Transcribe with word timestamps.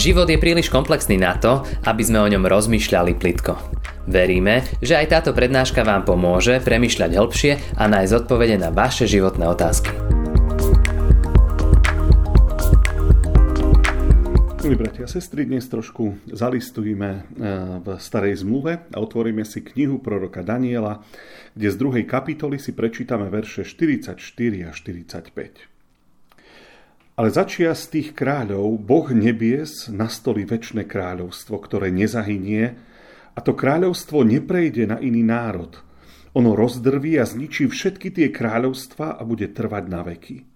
Život 0.00 0.32
je 0.32 0.40
príliš 0.40 0.72
komplexný 0.72 1.20
na 1.20 1.36
to, 1.36 1.60
aby 1.84 2.00
sme 2.00 2.24
o 2.24 2.30
ňom 2.32 2.48
rozmýšľali 2.48 3.20
plitko. 3.20 3.52
Veríme, 4.08 4.64
že 4.80 4.96
aj 4.96 5.12
táto 5.12 5.36
prednáška 5.36 5.84
vám 5.84 6.08
pomôže 6.08 6.56
premyšľať 6.64 7.20
hĺbšie 7.20 7.52
a 7.76 7.84
nájsť 7.84 8.24
odpovede 8.24 8.56
na 8.56 8.72
vaše 8.72 9.04
životné 9.04 9.44
otázky. 9.44 9.92
Milí 14.64 14.76
bratia 14.80 15.04
a 15.04 15.12
sestry, 15.12 15.44
dnes 15.44 15.68
trošku 15.68 16.16
zalistujeme 16.32 17.10
e, 17.12 17.20
v 17.84 17.86
starej 18.00 18.40
zmluve 18.40 18.80
a 18.80 18.96
otvoríme 19.04 19.44
si 19.44 19.60
knihu 19.60 20.00
proroka 20.00 20.40
Daniela, 20.40 21.04
kde 21.52 21.68
z 21.68 21.76
druhej 21.76 22.08
kapitoly 22.08 22.56
si 22.56 22.72
prečítame 22.72 23.28
verše 23.28 23.68
44 23.68 24.16
a 24.64 24.72
45. 24.72 25.69
Ale 27.20 27.28
začia 27.28 27.76
z 27.76 27.84
tých 27.92 28.08
kráľov 28.16 28.80
Boh 28.80 29.12
nebies 29.12 29.92
nastolí 29.92 30.48
väčšie 30.48 30.88
kráľovstvo, 30.88 31.52
ktoré 31.60 31.92
nezahynie, 31.92 32.80
a 33.36 33.38
to 33.44 33.52
kráľovstvo 33.52 34.24
neprejde 34.24 34.88
na 34.88 34.96
iný 34.96 35.20
národ. 35.20 35.84
Ono 36.32 36.56
rozdrví 36.56 37.20
a 37.20 37.28
zničí 37.28 37.68
všetky 37.68 38.08
tie 38.16 38.32
kráľovstva 38.32 39.20
a 39.20 39.22
bude 39.28 39.52
trvať 39.52 39.84
na 39.92 40.00
veky. 40.00 40.48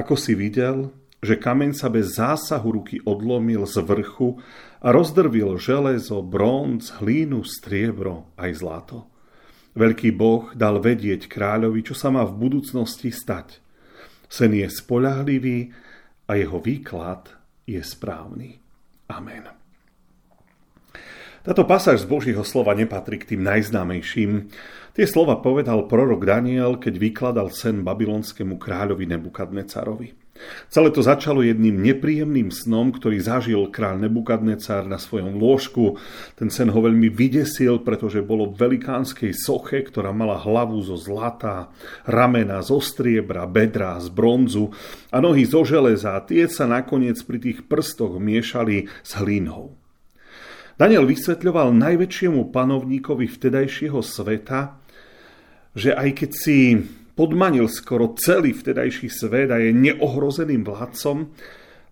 Ako 0.00 0.16
si 0.16 0.32
videl, 0.32 0.96
že 1.20 1.36
kameň 1.36 1.76
sa 1.76 1.92
bez 1.92 2.16
zásahu 2.16 2.80
ruky 2.80 3.04
odlomil 3.04 3.68
z 3.68 3.84
vrchu 3.84 4.40
a 4.80 4.88
rozdrvil 4.88 5.60
železo, 5.60 6.24
bronz, 6.24 7.04
hlínu, 7.04 7.44
striebro 7.44 8.32
aj 8.40 8.50
zlato. 8.56 9.04
Veľký 9.76 10.16
Boh 10.16 10.56
dal 10.56 10.80
vedieť 10.80 11.28
kráľovi, 11.28 11.84
čo 11.84 11.92
sa 11.92 12.08
má 12.08 12.24
v 12.24 12.48
budúcnosti 12.48 13.12
stať. 13.12 13.60
Sen 14.32 14.56
je 14.56 14.72
spolahlivý 14.72 15.87
a 16.28 16.36
jeho 16.36 16.60
výklad 16.60 17.32
je 17.64 17.80
správny. 17.80 18.60
Amen. 19.08 19.48
Táto 21.42 21.64
pasáž 21.64 22.04
z 22.04 22.10
Božího 22.12 22.44
slova 22.44 22.76
nepatrí 22.76 23.16
k 23.16 23.34
tým 23.34 23.40
najznámejším. 23.40 24.52
Tie 24.92 25.06
slova 25.08 25.40
povedal 25.40 25.88
prorok 25.88 26.28
Daniel, 26.28 26.76
keď 26.76 26.94
vykladal 27.00 27.48
sen 27.48 27.80
babylonskému 27.80 28.60
kráľovi 28.60 29.08
Nebukadnecarovi. 29.08 30.27
Celé 30.68 30.88
to 30.92 31.00
začalo 31.00 31.40
jedným 31.40 31.80
nepríjemným 31.80 32.52
snom, 32.52 32.92
ktorý 32.92 33.18
zažil 33.18 33.62
kráľ 33.72 34.06
Nebukadnecar 34.06 34.84
na 34.84 35.00
svojom 35.00 35.36
lôžku. 35.36 35.96
Ten 36.36 36.48
sen 36.52 36.68
ho 36.70 36.80
veľmi 36.80 37.08
vydesil, 37.08 37.82
pretože 37.82 38.24
bolo 38.24 38.50
v 38.52 38.68
velikánskej 38.68 39.32
soche, 39.34 39.82
ktorá 39.82 40.12
mala 40.12 40.38
hlavu 40.38 40.78
zo 40.84 40.94
zlata, 41.00 41.72
ramena 42.04 42.60
zo 42.62 42.78
striebra, 42.78 43.48
bedra 43.48 43.98
z 43.98 44.08
bronzu 44.12 44.70
a 45.10 45.18
nohy 45.18 45.48
zo 45.48 45.64
železa. 45.64 46.20
Tie 46.24 46.46
sa 46.46 46.68
nakoniec 46.68 47.18
pri 47.24 47.38
tých 47.40 47.58
prstoch 47.66 48.20
miešali 48.20 48.90
s 49.02 49.10
hlínou. 49.18 49.74
Daniel 50.78 51.10
vysvetľoval 51.10 51.74
najväčšiemu 51.74 52.54
panovníkovi 52.54 53.26
vtedajšieho 53.26 53.98
sveta, 53.98 54.78
že 55.74 55.90
aj 55.90 56.08
keď 56.22 56.30
si 56.30 56.78
podmanil 57.18 57.66
skoro 57.66 58.14
celý 58.14 58.54
vtedajší 58.54 59.10
svet 59.10 59.50
a 59.50 59.58
je 59.58 59.74
neohrozeným 59.74 60.62
vládcom, 60.62 61.34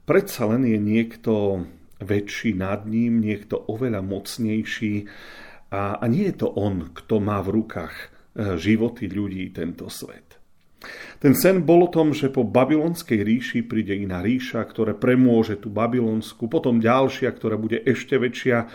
predsa 0.06 0.46
len 0.46 0.62
je 0.62 0.78
niekto 0.78 1.66
väčší 1.98 2.54
nad 2.54 2.86
ním, 2.86 3.18
niekto 3.18 3.58
oveľa 3.58 4.06
mocnejší. 4.06 4.94
A, 5.74 5.98
a 5.98 6.04
nie 6.06 6.30
je 6.30 6.46
to 6.46 6.54
on, 6.54 6.94
kto 6.94 7.18
má 7.18 7.42
v 7.42 7.58
rukách 7.58 7.94
e, 7.98 8.06
životy 8.54 9.10
ľudí 9.10 9.50
tento 9.50 9.90
svet. 9.90 10.38
Ten 11.18 11.34
sen 11.34 11.66
bol 11.66 11.88
o 11.88 11.90
tom, 11.90 12.14
že 12.14 12.30
po 12.30 12.46
babylonskej 12.46 13.26
ríši 13.26 13.60
príde 13.66 13.98
iná 13.98 14.22
ríša, 14.22 14.62
ktorá 14.62 14.94
premôže 14.94 15.58
tú 15.58 15.72
babylonsku, 15.72 16.46
potom 16.46 16.78
ďalšia, 16.78 17.32
ktorá 17.34 17.58
bude 17.58 17.82
ešte 17.82 18.14
väčšia 18.14 18.70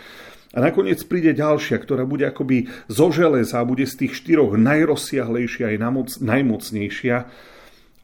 a 0.52 0.60
nakoniec 0.60 1.00
príde 1.08 1.32
ďalšia, 1.32 1.80
ktorá 1.80 2.04
bude 2.04 2.28
akoby 2.28 2.68
zo 2.92 3.08
železa 3.08 3.56
a 3.56 3.68
bude 3.68 3.88
z 3.88 4.04
tých 4.04 4.20
štyroch 4.20 4.52
najrozsiahlejšia 4.60 5.72
aj 5.72 5.76
najmocnejšia, 6.20 7.16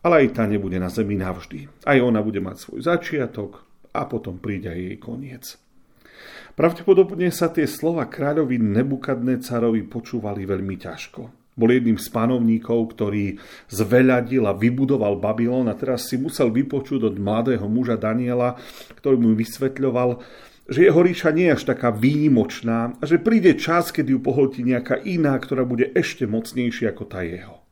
ale 0.00 0.14
aj 0.24 0.28
tá 0.32 0.48
nebude 0.48 0.80
na 0.80 0.88
zemi 0.88 1.20
navždy. 1.20 1.84
Aj 1.84 2.00
ona 2.00 2.24
bude 2.24 2.40
mať 2.40 2.56
svoj 2.56 2.80
začiatok 2.88 3.60
a 3.92 4.08
potom 4.08 4.40
príde 4.40 4.72
aj 4.72 4.80
jej 4.80 4.96
koniec. 4.96 5.44
Pravdepodobne 6.56 7.30
sa 7.30 7.52
tie 7.52 7.70
slova 7.70 8.10
kráľovi 8.10 8.58
Nebukadnecarovi 8.58 9.86
počúvali 9.86 10.42
veľmi 10.42 10.74
ťažko. 10.74 11.20
Bol 11.58 11.70
jedným 11.74 11.98
z 11.98 12.08
panovníkov, 12.14 12.94
ktorý 12.94 13.34
zveľadil 13.70 14.46
a 14.46 14.54
vybudoval 14.54 15.18
Babylon 15.18 15.66
a 15.66 15.74
teraz 15.74 16.06
si 16.06 16.14
musel 16.14 16.54
vypočuť 16.54 17.10
od 17.10 17.14
mladého 17.18 17.66
muža 17.66 17.98
Daniela, 17.98 18.54
ktorý 18.94 19.18
mu 19.18 19.34
vysvetľoval, 19.34 20.22
že 20.68 20.84
jeho 20.84 21.00
ríša 21.00 21.32
nie 21.32 21.48
je 21.48 21.56
až 21.56 21.64
taká 21.64 21.88
výnimočná 21.88 23.00
a 23.00 23.02
že 23.08 23.16
príde 23.16 23.56
čas, 23.56 23.88
kedy 23.88 24.12
ju 24.12 24.20
pohltí 24.20 24.60
nejaká 24.60 25.00
iná, 25.00 25.32
ktorá 25.40 25.64
bude 25.64 25.88
ešte 25.96 26.28
mocnejšia 26.28 26.92
ako 26.92 27.04
tá 27.08 27.24
jeho. 27.24 27.64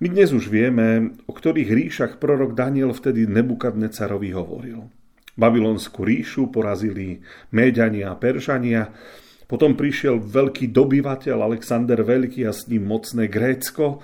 My 0.00 0.10
dnes 0.10 0.32
už 0.32 0.48
vieme, 0.48 1.14
o 1.28 1.32
ktorých 1.36 1.70
ríšach 1.70 2.12
prorok 2.18 2.56
Daniel 2.56 2.96
vtedy 2.96 3.28
Nebukadnecarovi 3.28 4.32
hovoril. 4.32 4.90
Babylonskú 5.36 6.02
ríšu 6.08 6.50
porazili 6.50 7.20
Méďania 7.52 8.14
a 8.14 8.18
Peržania, 8.18 8.90
potom 9.44 9.76
prišiel 9.76 10.20
veľký 10.24 10.72
dobyvateľ 10.72 11.36
Alexander 11.36 12.00
Veľký 12.00 12.48
a 12.48 12.52
s 12.52 12.64
ním 12.68 12.88
mocné 12.88 13.28
Grécko 13.28 14.00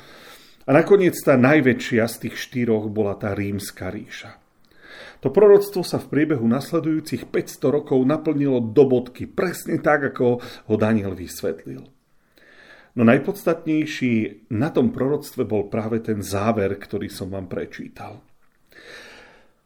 a 0.68 0.70
nakoniec 0.70 1.16
tá 1.20 1.40
najväčšia 1.40 2.04
z 2.06 2.16
tých 2.28 2.36
štyroch 2.36 2.92
bola 2.92 3.16
tá 3.16 3.32
rímska 3.32 3.88
ríša. 3.88 4.39
To 5.20 5.28
proroctvo 5.28 5.84
sa 5.84 6.00
v 6.00 6.08
priebehu 6.08 6.48
nasledujúcich 6.48 7.28
500 7.28 7.76
rokov 7.76 8.00
naplnilo 8.08 8.64
do 8.64 8.88
bodky, 8.88 9.28
presne 9.28 9.76
tak, 9.76 10.16
ako 10.16 10.40
ho 10.40 10.74
Daniel 10.80 11.12
vysvetlil. 11.12 11.84
No 12.96 13.02
najpodstatnejší 13.06 14.48
na 14.50 14.72
tom 14.72 14.90
proroctve 14.90 15.46
bol 15.46 15.70
práve 15.70 16.02
ten 16.02 16.24
záver, 16.24 16.74
ktorý 16.74 17.06
som 17.06 17.30
vám 17.30 17.46
prečítal. 17.46 18.18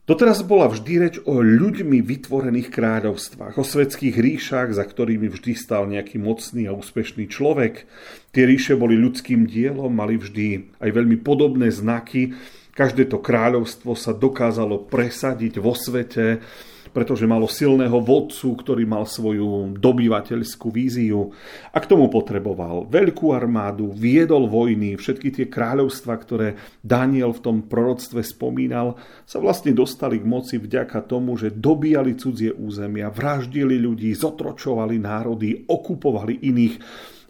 Doteraz 0.04 0.44
bola 0.44 0.69
vždy 0.69 0.92
reč 1.00 1.16
o 1.25 1.41
ľuďmi 1.41 2.04
vytvorených 2.04 2.69
kráľovstvách, 2.69 3.56
o 3.56 3.65
svetských 3.65 4.12
ríšach, 4.21 4.76
za 4.76 4.84
ktorými 4.84 5.32
vždy 5.32 5.56
stal 5.56 5.88
nejaký 5.88 6.21
mocný 6.21 6.69
a 6.69 6.76
úspešný 6.76 7.25
človek. 7.32 7.88
Tie 8.28 8.44
ríše 8.44 8.76
boli 8.76 9.00
ľudským 9.00 9.48
dielom, 9.48 9.88
mali 9.88 10.21
vždy 10.21 10.76
aj 10.76 10.91
veľmi 10.92 11.16
podobné 11.25 11.72
znaky, 11.72 12.36
Každé 12.75 13.07
to 13.07 13.23
kráľovstvo 13.23 13.95
sa 13.95 14.11
dokázalo 14.11 14.91
presadiť 14.91 15.62
vo 15.62 15.79
svete, 15.79 16.43
pretože 16.91 17.23
malo 17.23 17.47
silného 17.47 18.03
vodcu, 18.03 18.51
ktorý 18.59 18.83
mal 18.83 19.07
svoju 19.07 19.79
dobyvateľskú 19.79 20.75
víziu 20.75 21.31
a 21.71 21.79
k 21.79 21.87
tomu 21.87 22.11
potreboval 22.11 22.91
veľkú 22.91 23.31
armádu, 23.31 23.95
viedol 23.95 24.51
vojny, 24.51 24.99
všetky 24.99 25.31
tie 25.31 25.47
kráľovstva, 25.47 26.15
ktoré 26.19 26.59
Daniel 26.83 27.31
v 27.31 27.43
tom 27.47 27.57
proroctve 27.63 28.27
spomínal, 28.27 28.99
sa 29.23 29.39
vlastne 29.39 29.71
dostali 29.71 30.19
k 30.19 30.27
moci 30.27 30.59
vďaka 30.59 30.99
tomu, 31.07 31.39
že 31.39 31.55
dobíjali 31.55 32.19
cudzie 32.19 32.51
územia, 32.51 33.07
vraždili 33.07 33.79
ľudí, 33.79 34.11
zotročovali 34.19 34.99
národy, 34.99 35.63
okupovali 35.71 36.43
iných. 36.43 36.75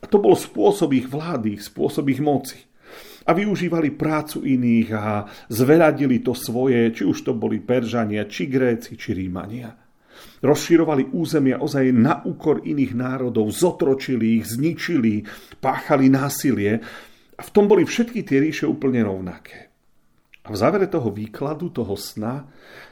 A 0.01 0.09
to 0.09 0.21
bol 0.21 0.37
spôsob 0.37 0.97
ich 0.97 1.05
vlády, 1.05 1.61
spôsob 1.61 2.09
ich 2.09 2.21
moci 2.25 2.65
a 3.25 3.31
využívali 3.33 3.97
prácu 3.97 4.45
iných 4.45 4.89
a 4.93 5.25
zveľadili 5.49 6.21
to 6.21 6.37
svoje, 6.37 6.93
či 6.93 7.09
už 7.09 7.25
to 7.25 7.33
boli 7.33 7.61
Peržania, 7.61 8.29
či 8.29 8.49
Gréci, 8.49 9.01
či 9.01 9.17
Rímania. 9.17 9.73
Rozširovali 10.45 11.17
územia 11.17 11.65
ozaj 11.65 11.89
na 11.97 12.21
úkor 12.29 12.61
iných 12.61 12.93
národov, 12.93 13.49
zotročili 13.49 14.39
ich, 14.41 14.45
zničili, 14.45 15.25
páchali 15.57 16.13
násilie 16.13 16.85
a 17.35 17.41
v 17.41 17.51
tom 17.51 17.65
boli 17.65 17.89
všetky 17.89 18.21
tie 18.23 18.45
ríše 18.45 18.69
úplne 18.69 19.01
rovnaké. 19.01 19.73
A 20.45 20.53
v 20.53 20.57
závere 20.61 20.93
toho 20.93 21.09
výkladu, 21.09 21.73
toho 21.73 21.97
sna, 21.97 22.45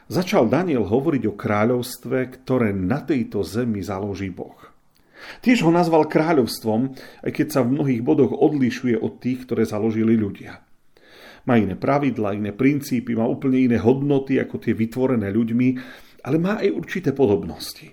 začal 0.09 0.49
Daniel 0.49 0.89
hovoriť 0.89 1.23
o 1.29 1.37
kráľovstve, 1.37 2.41
ktoré 2.41 2.73
na 2.73 3.05
tejto 3.05 3.45
zemi 3.45 3.85
založí 3.85 4.33
Boh. 4.33 4.72
Tiež 5.41 5.63
ho 5.63 5.71
nazval 5.71 6.07
kráľovstvom, 6.07 6.81
aj 7.23 7.31
keď 7.31 7.47
sa 7.49 7.61
v 7.63 7.79
mnohých 7.79 8.01
bodoch 8.03 8.31
odlišuje 8.35 8.99
od 8.99 9.19
tých, 9.19 9.47
ktoré 9.47 9.63
založili 9.67 10.15
ľudia. 10.15 10.63
Má 11.43 11.59
iné 11.59 11.75
pravidla, 11.75 12.39
iné 12.39 12.55
princípy, 12.55 13.19
má 13.19 13.27
úplne 13.27 13.59
iné 13.59 13.77
hodnoty 13.79 14.39
ako 14.39 14.63
tie 14.63 14.71
vytvorené 14.71 15.27
ľuďmi, 15.27 15.67
ale 16.23 16.37
má 16.39 16.63
aj 16.63 16.71
určité 16.71 17.11
podobnosti. 17.11 17.91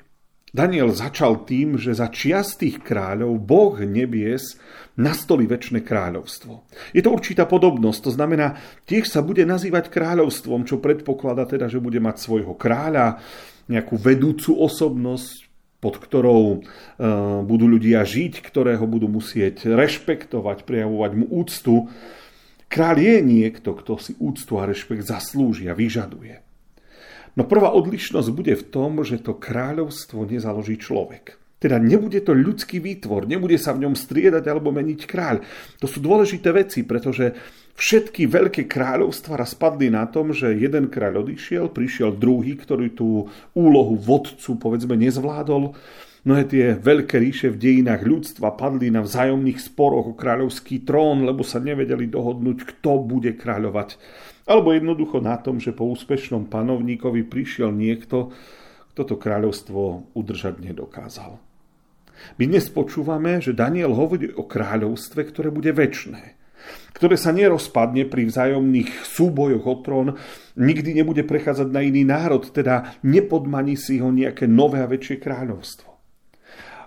Daniel 0.51 0.91
začal 0.91 1.47
tým, 1.47 1.79
že 1.79 1.95
za 1.95 2.11
čiastých 2.11 2.83
kráľov 2.83 3.39
Boh 3.39 3.79
nebies 3.87 4.59
nastolí 4.99 5.47
väčšie 5.47 5.87
kráľovstvo. 5.87 6.67
Je 6.91 7.03
to 7.07 7.15
určitá 7.15 7.47
podobnosť, 7.47 8.01
to 8.03 8.11
znamená, 8.11 8.59
tiež 8.83 9.07
sa 9.07 9.23
bude 9.23 9.47
nazývať 9.47 9.87
kráľovstvom, 9.95 10.67
čo 10.67 10.83
predpokladá 10.83 11.47
teda, 11.47 11.71
že 11.71 11.79
bude 11.79 12.03
mať 12.03 12.19
svojho 12.19 12.59
kráľa, 12.59 13.23
nejakú 13.71 13.95
vedúcu 13.95 14.59
osobnosť, 14.59 15.50
pod 15.81 15.97
ktorou 15.97 16.45
e, 16.55 16.59
budú 17.45 17.67
ľudia 17.67 18.05
žiť, 18.05 18.45
ktorého 18.45 18.85
budú 18.85 19.09
musieť 19.09 19.65
rešpektovať, 19.65 20.69
prejavovať 20.69 21.11
mu 21.17 21.27
úctu. 21.29 21.89
Kráľ 22.71 22.97
je 23.01 23.17
niekto, 23.25 23.75
kto 23.75 23.97
si 23.97 24.13
úctu 24.21 24.61
a 24.61 24.69
rešpekt 24.69 25.09
zaslúži 25.09 25.67
a 25.67 25.75
vyžaduje. 25.75 26.45
No 27.35 27.49
prvá 27.49 27.73
odlišnosť 27.73 28.29
bude 28.31 28.55
v 28.55 28.65
tom, 28.69 29.01
že 29.03 29.23
to 29.23 29.35
kráľovstvo 29.35 30.29
nezaloží 30.29 30.77
človek. 30.77 31.41
Teda 31.61 31.77
nebude 31.77 32.25
to 32.25 32.33
ľudský 32.33 32.81
výtvor, 32.81 33.29
nebude 33.29 33.61
sa 33.61 33.77
v 33.77 33.85
ňom 33.85 33.93
striedať 33.93 34.49
alebo 34.49 34.73
meniť 34.73 35.01
kráľ. 35.05 35.45
To 35.85 35.87
sú 35.89 36.01
dôležité 36.01 36.57
veci, 36.57 36.89
pretože 36.89 37.37
všetky 37.77 38.27
veľké 38.27 38.63
kráľovstva 38.71 39.39
raz 39.39 39.55
padli 39.55 39.93
na 39.93 40.07
tom, 40.09 40.35
že 40.35 40.55
jeden 40.55 40.89
kráľ 40.89 41.27
odišiel, 41.27 41.71
prišiel 41.71 42.17
druhý, 42.17 42.59
ktorý 42.59 42.95
tú 42.95 43.31
úlohu 43.53 43.95
vodcu 43.99 44.57
povedzme 44.57 44.97
nezvládol. 44.97 45.75
Mnohé 46.21 46.45
tie 46.45 46.65
veľké 46.77 47.17
ríše 47.17 47.49
v 47.49 47.61
dejinách 47.61 48.05
ľudstva 48.05 48.53
padli 48.53 48.93
na 48.93 49.01
vzájomných 49.01 49.57
sporoch 49.57 50.13
o 50.13 50.19
kráľovský 50.19 50.85
trón, 50.85 51.25
lebo 51.25 51.41
sa 51.41 51.57
nevedeli 51.57 52.13
dohodnúť, 52.13 52.69
kto 52.77 53.01
bude 53.01 53.33
kráľovať. 53.41 53.97
Alebo 54.45 54.77
jednoducho 54.77 55.25
na 55.25 55.41
tom, 55.41 55.57
že 55.57 55.73
po 55.73 55.89
úspešnom 55.89 56.53
panovníkovi 56.53 57.25
prišiel 57.25 57.73
niekto, 57.73 58.37
kto 58.93 59.03
to 59.07 59.15
kráľovstvo 59.17 60.13
udržať 60.13 60.61
nedokázal. 60.61 61.41
My 62.37 62.45
dnes 62.45 62.69
počúvame, 62.69 63.41
že 63.41 63.57
Daniel 63.57 63.97
hovorí 63.97 64.29
o 64.37 64.45
kráľovstve, 64.45 65.25
ktoré 65.33 65.49
bude 65.49 65.73
väčné, 65.73 66.37
ktoré 66.93 67.17
sa 67.17 67.33
nerozpadne 67.33 68.05
pri 68.05 68.29
vzájomných 68.29 69.07
súbojoch 69.07 69.65
o 69.65 69.77
trón, 69.81 70.09
nikdy 70.59 70.97
nebude 70.97 71.25
prechádzať 71.25 71.69
na 71.73 71.81
iný 71.81 72.05
národ, 72.05 72.45
teda 72.51 73.01
nepodmaní 73.07 73.79
si 73.79 74.03
ho 74.03 74.13
nejaké 74.13 74.45
nové 74.45 74.85
a 74.85 74.91
väčšie 74.91 75.17
kráľovstvo. 75.23 75.91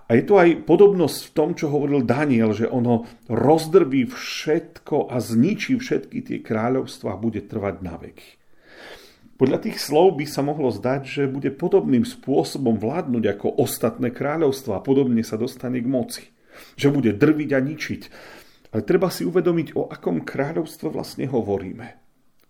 A 0.04 0.20
je 0.20 0.22
tu 0.28 0.36
aj 0.36 0.68
podobnosť 0.68 1.32
v 1.32 1.34
tom, 1.34 1.50
čo 1.56 1.72
hovoril 1.72 2.04
Daniel, 2.04 2.52
že 2.52 2.68
ono 2.68 3.08
rozdrví 3.32 4.04
všetko 4.12 5.08
a 5.08 5.16
zničí 5.16 5.80
všetky 5.80 6.18
tie 6.20 6.38
kráľovstva 6.44 7.16
a 7.16 7.20
bude 7.20 7.40
trvať 7.40 7.76
na 7.80 7.96
veky. 7.96 8.44
Podľa 9.34 9.66
tých 9.66 9.82
slov 9.82 10.14
by 10.20 10.30
sa 10.30 10.46
mohlo 10.46 10.70
zdať, 10.70 11.02
že 11.08 11.22
bude 11.26 11.50
podobným 11.50 12.06
spôsobom 12.06 12.78
vládnuť 12.78 13.24
ako 13.34 13.58
ostatné 13.58 14.14
kráľovstva 14.14 14.78
a 14.78 14.84
podobne 14.84 15.26
sa 15.26 15.34
dostane 15.34 15.82
k 15.82 15.88
moci. 15.90 16.22
Že 16.78 16.88
bude 16.94 17.10
drviť 17.18 17.50
a 17.50 17.60
ničiť. 17.64 18.02
Ale 18.74 18.82
treba 18.82 19.06
si 19.06 19.22
uvedomiť, 19.22 19.78
o 19.78 19.86
akom 19.86 20.26
kráľovstve 20.26 20.90
vlastne 20.90 21.30
hovoríme. 21.30 22.04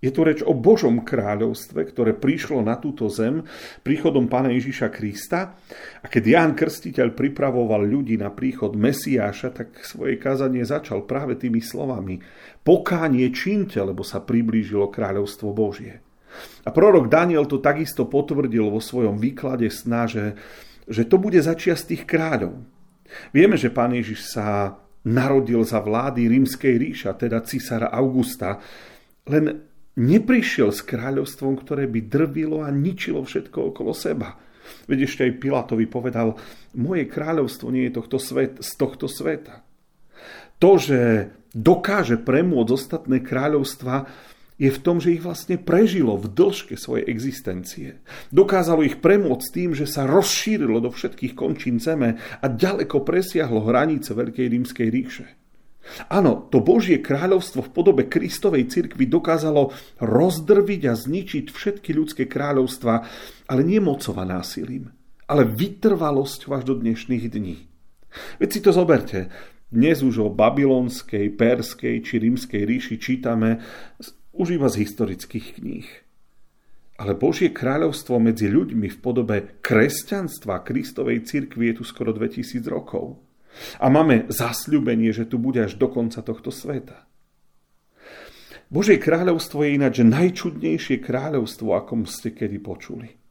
Je 0.04 0.12
tu 0.12 0.20
reč 0.20 0.44
o 0.44 0.52
Božom 0.52 1.00
kráľovstve, 1.00 1.80
ktoré 1.88 2.12
prišlo 2.12 2.60
na 2.60 2.76
túto 2.76 3.08
zem 3.08 3.40
príchodom 3.80 4.28
Pána 4.28 4.52
Ježiša 4.52 4.92
Krista. 4.92 5.56
A 6.04 6.06
keď 6.12 6.24
Ján 6.28 6.52
Krstiteľ 6.52 7.16
pripravoval 7.16 7.88
ľudí 7.88 8.20
na 8.20 8.28
príchod 8.28 8.76
Mesiáša, 8.76 9.56
tak 9.56 9.80
svoje 9.80 10.20
kázanie 10.20 10.60
začal 10.60 11.08
práve 11.08 11.40
tými 11.40 11.64
slovami. 11.64 12.20
Pokánie 12.60 13.32
činte, 13.32 13.80
lebo 13.80 14.04
sa 14.04 14.20
priblížilo 14.20 14.92
kráľovstvo 14.92 15.56
Božie. 15.56 16.04
A 16.64 16.68
prorok 16.68 17.08
Daniel 17.08 17.48
to 17.48 17.64
takisto 17.64 18.04
potvrdil 18.04 18.68
vo 18.68 18.84
svojom 18.84 19.16
výklade 19.16 19.72
sna, 19.72 20.04
že, 20.04 20.36
to 21.08 21.16
bude 21.16 21.40
začiať 21.40 21.80
z 21.80 21.88
tých 21.96 22.02
kráľov. 22.04 22.60
Vieme, 23.32 23.56
že 23.56 23.72
pán 23.72 23.96
Ježiš 23.96 24.36
sa 24.36 24.76
narodil 25.04 25.60
za 25.64 25.84
vlády 25.84 26.28
rímskej 26.28 26.74
ríša, 26.80 27.16
teda 27.16 27.44
císara 27.44 27.92
Augusta, 27.92 28.60
len 29.28 29.64
neprišiel 29.94 30.72
s 30.74 30.82
kráľovstvom, 30.82 31.60
ktoré 31.60 31.86
by 31.86 32.00
drvilo 32.08 32.64
a 32.64 32.72
ničilo 32.72 33.22
všetko 33.22 33.72
okolo 33.72 33.92
seba. 33.94 34.36
Veď 34.88 35.04
ešte 35.04 35.28
aj 35.28 35.40
Pilatovi 35.40 35.84
povedal, 35.84 36.40
moje 36.80 37.04
kráľovstvo 37.04 37.68
nie 37.68 37.88
je 37.88 37.96
tohto 38.00 38.16
svet, 38.16 38.64
z 38.64 38.70
tohto 38.80 39.06
sveta. 39.06 39.60
To, 40.56 40.80
že 40.80 41.28
dokáže 41.52 42.16
premôcť 42.16 42.70
ostatné 42.72 43.20
kráľovstva, 43.20 44.08
je 44.54 44.70
v 44.70 44.82
tom, 44.82 45.02
že 45.02 45.18
ich 45.18 45.22
vlastne 45.22 45.58
prežilo 45.58 46.14
v 46.14 46.30
dĺžke 46.30 46.78
svojej 46.78 47.10
existencie. 47.10 47.98
Dokázalo 48.30 48.86
ich 48.86 49.02
premôcť 49.02 49.46
tým, 49.50 49.70
že 49.74 49.90
sa 49.90 50.06
rozšírilo 50.06 50.78
do 50.78 50.94
všetkých 50.94 51.34
končín 51.34 51.82
zeme 51.82 52.22
a 52.38 52.46
ďaleko 52.46 53.02
presiahlo 53.02 53.66
hranice 53.66 54.14
Veľkej 54.14 54.46
rímskej 54.46 54.88
ríše. 54.94 55.26
Áno, 56.08 56.48
to 56.48 56.64
Božie 56.64 57.04
kráľovstvo 57.04 57.68
v 57.68 57.72
podobe 57.76 58.02
Kristovej 58.08 58.72
cirkvi 58.72 59.04
dokázalo 59.04 59.68
rozdrviť 60.00 60.82
a 60.88 60.94
zničiť 60.96 61.52
všetky 61.52 61.90
ľudské 61.92 62.24
kráľovstva, 62.24 62.94
ale 63.52 63.60
nie 63.68 63.84
mocova 63.84 64.24
násilím, 64.24 64.96
ale 65.28 65.44
vytrvalosť 65.44 66.48
až 66.48 66.62
do 66.64 66.74
dnešných 66.80 67.24
dní. 67.28 67.68
Veď 68.40 68.48
si 68.48 68.60
to 68.64 68.72
zoberte, 68.72 69.28
dnes 69.68 70.00
už 70.00 70.24
o 70.24 70.28
babylonskej, 70.32 71.34
perskej 71.36 72.00
či 72.00 72.14
rímskej 72.22 72.62
ríši 72.64 72.96
čítame 72.96 73.60
už 74.34 74.58
iba 74.58 74.66
z 74.66 74.82
historických 74.82 75.62
kníh. 75.62 75.88
Ale 76.94 77.18
Božie 77.18 77.50
kráľovstvo 77.50 78.22
medzi 78.22 78.46
ľuďmi 78.46 78.86
v 78.86 78.98
podobe 79.02 79.36
kresťanstva 79.58 80.62
Kristovej 80.62 81.26
cirkvi 81.26 81.74
je 81.74 81.82
tu 81.82 81.84
skoro 81.86 82.14
2000 82.14 82.62
rokov. 82.70 83.18
A 83.78 83.90
máme 83.90 84.30
zasľubenie, 84.30 85.10
že 85.10 85.26
tu 85.26 85.38
bude 85.38 85.62
až 85.62 85.78
do 85.78 85.90
konca 85.90 86.22
tohto 86.22 86.54
sveta. 86.54 87.06
Božie 88.70 88.98
kráľovstvo 88.98 89.62
je 89.62 89.78
ináč 89.78 90.02
najčudnejšie 90.02 90.98
kráľovstvo, 91.02 91.78
akom 91.78 92.06
ste 92.06 92.34
kedy 92.34 92.58
počuli. 92.58 93.23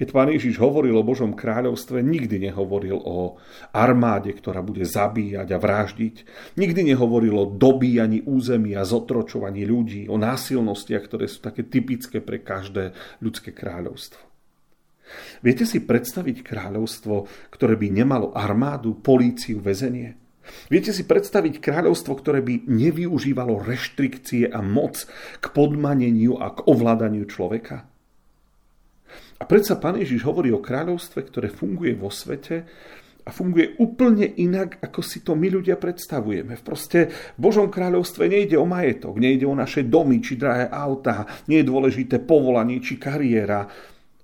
Keď 0.00 0.16
pán 0.16 0.32
Ježiš 0.32 0.56
hovoril 0.56 0.96
o 0.96 1.04
Božom 1.04 1.36
kráľovstve, 1.36 2.00
nikdy 2.00 2.48
nehovoril 2.48 2.96
o 2.96 3.36
armáde, 3.68 4.32
ktorá 4.32 4.64
bude 4.64 4.88
zabíjať 4.88 5.52
a 5.52 5.60
vraždiť. 5.60 6.16
Nikdy 6.56 6.96
nehovoril 6.96 7.36
o 7.36 7.50
dobíjaní 7.52 8.24
území 8.24 8.72
a 8.72 8.88
zotročovaní 8.88 9.68
ľudí, 9.68 10.08
o 10.08 10.16
násilnostiach, 10.16 11.04
ktoré 11.04 11.28
sú 11.28 11.44
také 11.44 11.68
typické 11.68 12.24
pre 12.24 12.40
každé 12.40 12.96
ľudské 13.20 13.52
kráľovstvo. 13.52 14.24
Viete 15.44 15.68
si 15.68 15.84
predstaviť 15.84 16.48
kráľovstvo, 16.48 17.28
ktoré 17.52 17.76
by 17.76 17.88
nemalo 17.92 18.32
armádu, 18.32 18.96
políciu, 18.96 19.60
väzenie? 19.60 20.16
Viete 20.72 20.96
si 20.96 21.04
predstaviť 21.04 21.60
kráľovstvo, 21.60 22.16
ktoré 22.16 22.40
by 22.40 22.64
nevyužívalo 22.64 23.60
reštrikcie 23.60 24.48
a 24.48 24.64
moc 24.64 25.04
k 25.44 25.46
podmaneniu 25.52 26.40
a 26.40 26.56
k 26.56 26.64
ovládaniu 26.64 27.28
človeka? 27.28 27.89
Predsa 29.50 29.82
Pán 29.82 29.98
Ježiš 29.98 30.22
hovorí 30.30 30.54
o 30.54 30.62
kráľovstve, 30.62 31.26
ktoré 31.26 31.50
funguje 31.50 31.98
vo 31.98 32.06
svete 32.06 32.62
a 33.26 33.34
funguje 33.34 33.82
úplne 33.82 34.22
inak, 34.38 34.78
ako 34.78 35.02
si 35.02 35.26
to 35.26 35.34
my 35.34 35.50
ľudia 35.50 35.74
predstavujeme. 35.74 36.54
V 36.54 36.62
proste 36.62 37.10
v 37.34 37.50
Božom 37.50 37.66
kráľovstve 37.66 38.30
nejde 38.30 38.54
o 38.54 38.62
majetok, 38.62 39.18
nejde 39.18 39.50
o 39.50 39.58
naše 39.58 39.90
domy 39.90 40.22
či 40.22 40.38
drahé 40.38 40.70
autá, 40.70 41.26
nie 41.50 41.66
je 41.66 41.66
dôležité 41.66 42.22
povolanie 42.22 42.78
či 42.78 42.94
kariéra. 42.94 43.66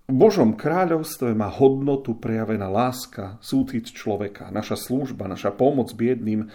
V 0.06 0.14
Božom 0.14 0.54
kráľovstve 0.54 1.34
má 1.34 1.50
hodnotu 1.50 2.14
prejavená 2.22 2.70
láska, 2.70 3.42
súcit 3.42 3.90
človeka, 3.90 4.54
naša 4.54 4.78
služba, 4.78 5.26
naša 5.26 5.50
pomoc 5.50 5.90
biedným. 5.90 6.46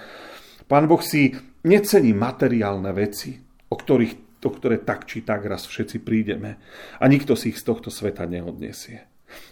Pán 0.72 0.88
Boh 0.88 1.04
si 1.04 1.36
necení 1.68 2.16
materiálne 2.16 2.96
veci, 2.96 3.36
o 3.68 3.76
ktorých 3.76 4.31
o 4.42 4.52
ktoré 4.52 4.82
tak 4.82 5.06
či 5.06 5.22
tak 5.22 5.46
raz 5.46 5.70
všetci 5.70 6.02
prídeme. 6.02 6.58
A 6.98 7.06
nikto 7.06 7.38
si 7.38 7.54
ich 7.54 7.62
z 7.62 7.68
tohto 7.70 7.94
sveta 7.94 8.26
neodniesie. 8.26 9.06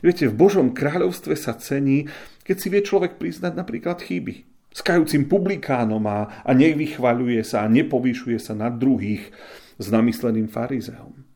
Viete, 0.03 0.27
v 0.27 0.35
Božom 0.35 0.75
kráľovstve 0.75 1.39
sa 1.39 1.55
cení, 1.55 2.11
keď 2.43 2.55
si 2.57 2.67
vie 2.67 2.81
človek 2.83 3.15
priznať 3.15 3.53
napríklad 3.55 4.03
chyby. 4.03 4.49
S 4.69 4.85
kajúcim 4.85 5.25
publikánom 5.25 6.03
a, 6.05 6.43
a 6.45 6.51
nevychvaľuje 6.53 7.41
sa 7.41 7.65
a 7.65 7.71
nepovýšuje 7.71 8.37
sa 8.37 8.53
nad 8.53 8.77
druhých 8.77 9.31
s 9.79 9.87
namysleným 9.87 10.51
farizeom. 10.51 11.29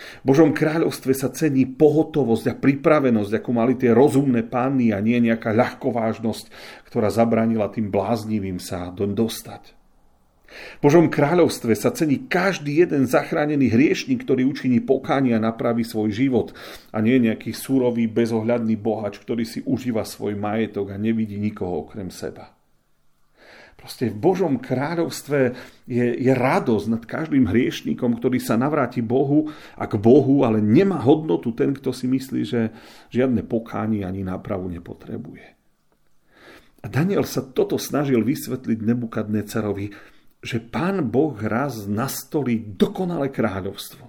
V 0.00 0.24
Božom 0.24 0.56
kráľovstve 0.56 1.12
sa 1.12 1.28
cení 1.28 1.68
pohotovosť 1.68 2.44
a 2.48 2.54
pripravenosť, 2.56 3.32
ako 3.36 3.50
mali 3.52 3.76
tie 3.76 3.92
rozumné 3.92 4.48
pány 4.48 4.96
a 4.96 4.98
nie 5.04 5.20
nejaká 5.20 5.52
ľahkovážnosť, 5.52 6.44
ktorá 6.88 7.12
zabranila 7.12 7.68
tým 7.68 7.92
bláznivým 7.92 8.56
sa 8.56 8.88
doň 8.88 9.10
dostať. 9.12 9.79
Božom 10.82 11.06
kráľovstve 11.06 11.72
sa 11.78 11.94
cení 11.94 12.26
každý 12.26 12.82
jeden 12.82 13.06
zachránený 13.06 13.70
hriešnik, 13.70 14.26
ktorý 14.26 14.48
učiní 14.50 14.82
pokánia 14.82 15.38
a 15.38 15.44
napraví 15.46 15.86
svoj 15.86 16.10
život 16.10 16.48
a 16.90 16.98
nie 16.98 17.22
nejaký 17.22 17.54
súrový, 17.54 18.10
bezohľadný 18.10 18.74
bohač, 18.74 19.22
ktorý 19.22 19.46
si 19.46 19.62
užíva 19.62 20.02
svoj 20.02 20.34
majetok 20.34 20.90
a 20.90 20.96
nevidí 20.98 21.38
nikoho 21.38 21.86
okrem 21.86 22.10
seba. 22.10 22.50
Proste 23.80 24.12
v 24.12 24.20
Božom 24.20 24.60
kráľovstve 24.60 25.56
je, 25.88 26.06
je 26.20 26.32
radosť 26.36 26.86
nad 26.92 27.00
každým 27.00 27.48
hriešnikom, 27.48 28.20
ktorý 28.20 28.36
sa 28.36 28.60
navráti 28.60 29.00
Bohu 29.00 29.48
a 29.72 29.88
k 29.88 29.96
Bohu, 29.96 30.44
ale 30.44 30.60
nemá 30.60 31.00
hodnotu 31.00 31.56
ten, 31.56 31.72
kto 31.72 31.88
si 31.88 32.04
myslí, 32.04 32.40
že 32.44 32.76
žiadne 33.08 33.40
pokánie 33.48 34.04
ani 34.04 34.20
nápravu 34.20 34.68
nepotrebuje. 34.68 35.56
A 36.80 36.86
Daniel 36.92 37.24
sa 37.24 37.40
toto 37.40 37.80
snažil 37.80 38.20
vysvetliť 38.20 38.84
Nebukadnecerovi, 38.84 39.92
že 40.40 40.58
pán 40.60 41.12
Boh 41.12 41.36
raz 41.36 41.84
nastolí 41.84 42.56
dokonalé 42.76 43.28
kráľovstvo. 43.28 44.08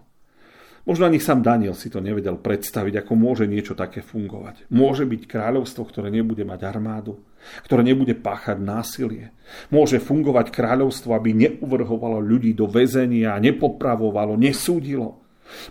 Možno 0.82 1.06
ani 1.06 1.22
sám 1.22 1.46
Daniel 1.46 1.78
si 1.78 1.94
to 1.94 2.02
nevedel 2.02 2.42
predstaviť, 2.42 3.06
ako 3.06 3.14
môže 3.14 3.46
niečo 3.46 3.78
také 3.78 4.02
fungovať. 4.02 4.66
Môže 4.74 5.06
byť 5.06 5.30
kráľovstvo, 5.30 5.86
ktoré 5.86 6.10
nebude 6.10 6.42
mať 6.42 6.66
armádu, 6.66 7.22
ktoré 7.70 7.86
nebude 7.86 8.18
páchať 8.18 8.58
násilie. 8.58 9.30
Môže 9.70 10.02
fungovať 10.02 10.50
kráľovstvo, 10.50 11.14
aby 11.14 11.38
neuvrhovalo 11.38 12.18
ľudí 12.18 12.58
do 12.58 12.66
väzenia, 12.66 13.38
nepopravovalo, 13.38 14.34
nesúdilo. 14.42 15.22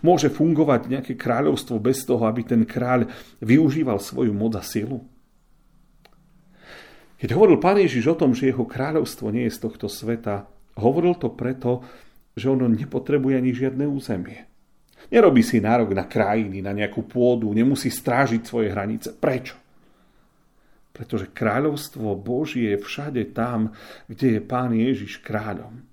Môže 0.05 0.31
fungovať 0.31 0.87
nejaké 0.87 1.13
kráľovstvo 1.19 1.83
bez 1.83 2.07
toho, 2.07 2.23
aby 2.31 2.47
ten 2.47 2.63
kráľ 2.63 3.11
využíval 3.43 3.99
svoju 3.99 4.31
moc 4.31 4.55
a 4.55 4.63
silu? 4.63 5.03
Keď 7.21 7.37
hovoril 7.37 7.61
pán 7.61 7.77
Ježiš 7.77 8.17
o 8.17 8.17
tom, 8.17 8.33
že 8.33 8.49
jeho 8.49 8.65
kráľovstvo 8.65 9.29
nie 9.29 9.45
je 9.45 9.53
z 9.53 9.69
tohto 9.69 9.93
sveta, 9.93 10.49
hovoril 10.81 11.21
to 11.21 11.29
preto, 11.29 11.85
že 12.33 12.49
ono 12.49 12.65
nepotrebuje 12.65 13.37
ani 13.37 13.53
žiadne 13.53 13.85
územie. 13.85 14.49
Nerobí 15.13 15.45
si 15.45 15.61
nárok 15.61 15.93
na 15.93 16.09
krajiny, 16.09 16.65
na 16.65 16.73
nejakú 16.73 17.05
pôdu, 17.05 17.53
nemusí 17.53 17.93
strážiť 17.93 18.41
svoje 18.41 18.73
hranice. 18.73 19.13
Prečo? 19.13 19.61
Pretože 20.97 21.29
kráľovstvo 21.29 22.17
Božie 22.17 22.73
je 22.73 22.79
všade 22.81 23.37
tam, 23.37 23.77
kde 24.09 24.39
je 24.39 24.41
pán 24.41 24.73
Ježiš 24.73 25.21
kráľom. 25.21 25.85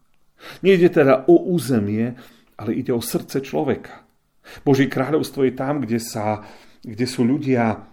Nejde 0.63 0.87
teda 0.91 1.27
o 1.27 1.49
územie, 1.49 2.15
ale 2.55 2.71
ide 2.71 2.95
o 2.95 3.03
srdce 3.03 3.43
človeka. 3.43 4.07
Božie 4.63 4.87
kráľovstvo 4.87 5.43
je 5.43 5.53
tam, 5.55 5.83
kde, 5.83 5.99
sa, 5.99 6.45
kde 6.85 7.03
sú 7.03 7.27
ľudia 7.27 7.83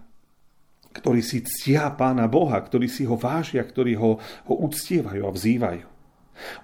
ktorí 0.94 1.20
si 1.20 1.42
ctia 1.42 1.90
Pána 1.92 2.30
Boha, 2.30 2.62
ktorí 2.62 2.86
si 2.86 3.02
ho 3.04 3.18
vážia, 3.18 3.66
ktorí 3.66 3.98
ho, 3.98 4.22
ho 4.22 4.54
uctievajú 4.62 5.22
a 5.26 5.34
vzývajú. 5.34 5.86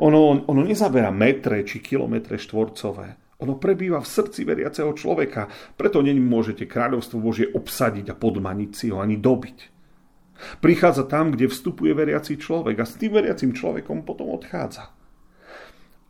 Ono, 0.02 0.46
ono 0.46 0.62
nezaberá 0.62 1.10
metre 1.10 1.62
či 1.66 1.82
kilometre 1.82 2.38
štvorcové. 2.38 3.38
Ono 3.40 3.56
prebýva 3.56 3.98
v 4.04 4.10
srdci 4.10 4.44
veriaceho 4.44 4.92
človeka, 4.92 5.48
preto 5.74 6.04
nemôžete 6.04 6.68
kráľovstvo 6.68 7.18
Božie 7.18 7.48
obsadiť 7.48 8.12
a 8.12 8.18
podmaniť 8.18 8.70
si 8.76 8.86
ho 8.92 9.00
ani 9.00 9.16
dobiť. 9.16 9.58
Prichádza 10.60 11.04
tam, 11.08 11.32
kde 11.32 11.48
vstupuje 11.48 11.92
veriaci 11.92 12.36
človek 12.36 12.76
a 12.80 12.84
s 12.88 12.96
tým 12.96 13.16
veriacim 13.16 13.52
človekom 13.52 14.04
potom 14.04 14.32
odchádza. 14.32 14.99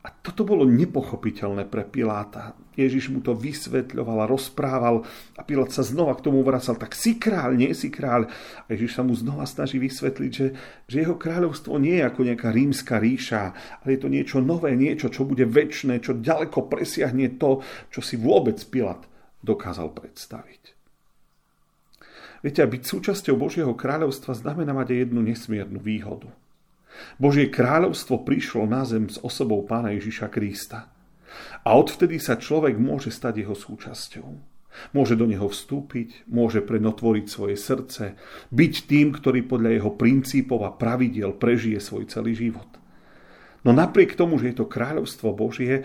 A 0.00 0.09
toto 0.09 0.49
bolo 0.49 0.64
nepochopiteľné 0.64 1.69
pre 1.69 1.85
Piláta. 1.85 2.57
Ježiš 2.73 3.12
mu 3.12 3.21
to 3.21 3.37
vysvetľoval 3.37 4.25
a 4.25 4.30
rozprával 4.33 5.04
a 5.37 5.45
Pilát 5.45 5.69
sa 5.69 5.85
znova 5.85 6.16
k 6.16 6.25
tomu 6.25 6.40
vracal. 6.40 6.80
Tak 6.80 6.97
si 6.97 7.21
kráľ, 7.21 7.61
nie 7.61 7.69
si 7.76 7.92
kráľ. 7.92 8.25
A 8.64 8.66
Ježiš 8.73 8.97
sa 8.97 9.04
mu 9.04 9.12
znova 9.12 9.45
snaží 9.45 9.76
vysvetliť, 9.76 10.33
že, 10.33 10.57
že 10.88 11.04
jeho 11.04 11.21
kráľovstvo 11.21 11.76
nie 11.76 12.00
je 12.00 12.09
ako 12.09 12.21
nejaká 12.33 12.49
rímska 12.49 12.97
ríša, 12.97 13.52
ale 13.85 13.88
je 13.92 14.00
to 14.00 14.09
niečo 14.09 14.40
nové, 14.40 14.73
niečo, 14.73 15.12
čo 15.12 15.28
bude 15.28 15.45
väčšie, 15.45 16.00
čo 16.00 16.16
ďaleko 16.16 16.64
presiahne 16.73 17.37
to, 17.37 17.61
čo 17.92 18.00
si 18.00 18.16
vôbec 18.16 18.57
Pilát 18.73 19.04
dokázal 19.45 19.92
predstaviť. 19.92 20.62
Viete, 22.40 22.64
byť 22.64 22.83
súčasťou 22.88 23.37
Božieho 23.37 23.76
kráľovstva 23.76 24.33
znamená 24.33 24.73
mať 24.73 24.97
aj 24.97 24.99
jednu 25.04 25.21
nesmiernu 25.21 25.76
výhodu– 25.76 26.33
Božie 27.16 27.49
kráľovstvo 27.49 28.26
prišlo 28.26 28.66
na 28.66 28.85
zem 28.85 29.09
s 29.09 29.20
osobou 29.20 29.62
pána 29.64 29.94
Ježiša 29.97 30.28
Krista. 30.28 30.90
A 31.62 31.76
odvtedy 31.78 32.18
sa 32.18 32.37
človek 32.37 32.76
môže 32.76 33.14
stať 33.14 33.47
jeho 33.47 33.54
súčasťou. 33.54 34.28
Môže 34.94 35.18
do 35.18 35.26
neho 35.26 35.50
vstúpiť, 35.50 36.30
môže 36.30 36.62
prenotvoriť 36.62 37.26
svoje 37.26 37.59
srdce, 37.59 38.14
byť 38.54 38.75
tým, 38.87 39.11
ktorý 39.11 39.42
podľa 39.42 39.70
jeho 39.82 39.90
princípov 39.99 40.62
a 40.62 40.70
pravidiel 40.70 41.35
prežije 41.35 41.82
svoj 41.82 42.06
celý 42.06 42.38
život. 42.38 42.70
No 43.66 43.75
napriek 43.75 44.14
tomu, 44.14 44.38
že 44.38 44.54
je 44.54 44.62
to 44.62 44.70
kráľovstvo 44.70 45.35
Božie, 45.35 45.85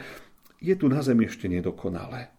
je 0.62 0.76
tu 0.78 0.86
na 0.88 1.02
zemi 1.02 1.28
ešte 1.28 1.50
nedokonalé. 1.50 2.32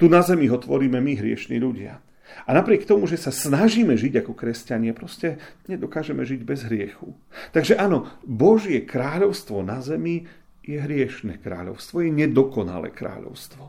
Tu 0.00 0.08
na 0.08 0.24
zemi 0.24 0.48
ho 0.48 0.58
tvoríme 0.58 0.98
my, 0.98 1.12
hriešní 1.20 1.60
ľudia. 1.60 2.00
A 2.44 2.50
napriek 2.56 2.88
tomu, 2.88 3.04
že 3.06 3.20
sa 3.20 3.30
snažíme 3.30 3.94
žiť 3.94 4.24
ako 4.24 4.32
kresťania, 4.32 4.96
proste 4.96 5.38
nedokážeme 5.68 6.24
žiť 6.24 6.40
bez 6.42 6.64
hriechu. 6.66 7.14
Takže 7.52 7.76
áno, 7.76 8.10
Božie 8.24 8.82
kráľovstvo 8.82 9.60
na 9.60 9.80
zemi 9.84 10.24
je 10.64 10.80
hriešne 10.80 11.38
kráľovstvo, 11.40 12.00
je 12.04 12.10
nedokonalé 12.10 12.90
kráľovstvo. 12.90 13.64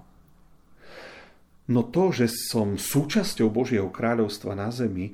No 1.66 1.82
to, 1.82 2.14
že 2.14 2.30
som 2.30 2.78
súčasťou 2.78 3.50
Božieho 3.50 3.90
kráľovstva 3.90 4.54
na 4.54 4.70
zemi, 4.70 5.12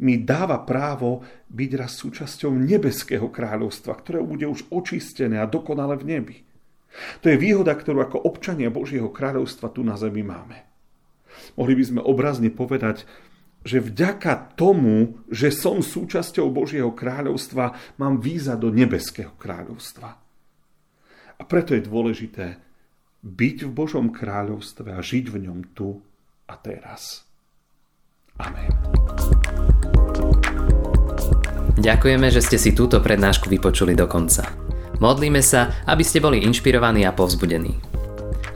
mi 0.00 0.16
dáva 0.16 0.64
právo 0.64 1.20
byť 1.52 1.70
raz 1.76 1.92
súčasťou 2.00 2.56
nebeského 2.56 3.28
kráľovstva, 3.28 3.92
ktoré 4.00 4.24
bude 4.24 4.48
už 4.48 4.64
očistené 4.72 5.36
a 5.36 5.44
dokonale 5.44 6.00
v 6.00 6.04
nebi. 6.08 6.36
To 7.20 7.28
je 7.28 7.36
výhoda, 7.36 7.76
ktorú 7.76 8.00
ako 8.02 8.24
občania 8.24 8.72
Božieho 8.72 9.12
kráľovstva 9.12 9.68
tu 9.70 9.84
na 9.84 10.00
zemi 10.00 10.24
máme. 10.24 10.69
Mohli 11.54 11.74
by 11.78 11.84
sme 11.86 12.00
obrazne 12.02 12.50
povedať, 12.52 13.06
že 13.60 13.80
vďaka 13.80 14.56
tomu, 14.56 15.20
že 15.28 15.52
som 15.52 15.84
súčasťou 15.84 16.48
Božieho 16.48 16.96
kráľovstva, 16.96 17.96
mám 18.00 18.20
víza 18.20 18.56
do 18.56 18.72
nebeského 18.72 19.36
kráľovstva. 19.36 20.08
A 21.40 21.42
preto 21.44 21.76
je 21.76 21.84
dôležité 21.84 22.46
byť 23.20 23.56
v 23.68 23.72
Božom 23.72 24.08
kráľovstve 24.12 24.96
a 24.96 25.00
žiť 25.04 25.24
v 25.28 25.36
ňom 25.48 25.58
tu 25.76 26.00
a 26.48 26.54
teraz. 26.56 27.28
Amen. 28.40 28.72
Ďakujeme, 31.80 32.28
že 32.32 32.44
ste 32.44 32.56
si 32.60 32.76
túto 32.76 33.00
prednášku 33.00 33.48
vypočuli 33.48 33.92
do 33.96 34.08
konca. 34.08 34.48
Modlíme 35.00 35.40
sa, 35.40 35.84
aby 35.88 36.04
ste 36.04 36.20
boli 36.20 36.44
inšpirovaní 36.44 37.08
a 37.08 37.12
povzbudení. 37.12 37.89